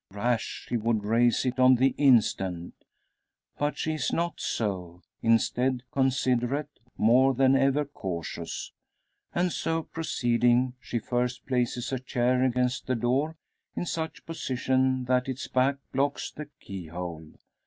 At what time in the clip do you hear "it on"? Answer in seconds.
1.45-1.75